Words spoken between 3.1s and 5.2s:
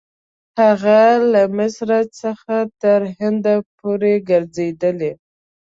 هند پورې ګرځېدلی.